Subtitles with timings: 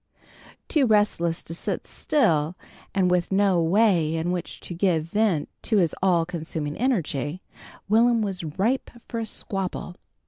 [0.67, 2.55] Too restless to sit still,
[2.95, 7.43] and with no way in which to give vent to his all consuming energy,
[7.87, 9.93] Will'm was ripe for a squabble.